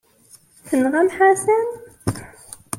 [0.67, 1.69] Tenɣam Ḥasan?